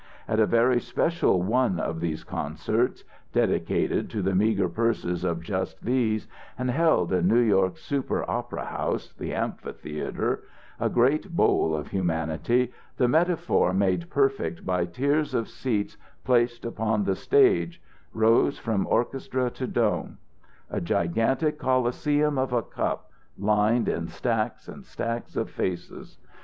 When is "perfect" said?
14.09-14.65